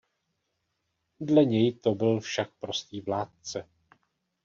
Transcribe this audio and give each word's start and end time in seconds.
Dle 1.19 1.45
něj 1.45 1.73
to 1.73 1.95
byl 1.95 2.19
však 2.19 2.51
prostý 2.59 3.01
vládce. 3.01 3.67